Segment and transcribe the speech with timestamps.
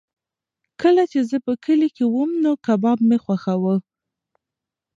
[0.81, 3.75] کله چې زه په کلي کې وم نو کباب مې خوښاوه.